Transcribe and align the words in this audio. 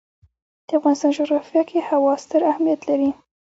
د 0.67 0.69
افغانستان 0.77 1.11
جغرافیه 1.17 1.63
کې 1.69 1.79
هوا 1.89 2.13
ستر 2.23 2.41
اهمیت 2.51 2.81
لري. 2.89 3.09